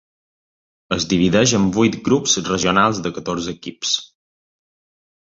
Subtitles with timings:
[0.97, 3.97] Es divideix en vuits grups regionals de catorze equips.